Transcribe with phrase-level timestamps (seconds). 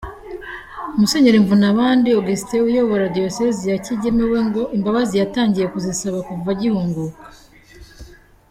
[0.99, 7.21] Musenyeri Mvunabandi Augustin uyobora diyosezi ya Kigeme we ngo imbabazi yatangiye kuzisaba kuva yahunguka.